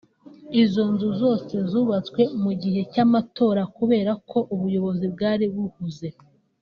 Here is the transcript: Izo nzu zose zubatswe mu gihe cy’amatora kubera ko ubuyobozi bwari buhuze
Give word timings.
Izo 0.61 0.83
nzu 0.91 1.09
zose 1.21 1.55
zubatswe 1.71 2.21
mu 2.43 2.51
gihe 2.61 2.81
cy’amatora 2.93 3.61
kubera 3.77 4.11
ko 4.29 4.39
ubuyobozi 4.53 5.05
bwari 5.13 5.45
buhuze 5.53 6.09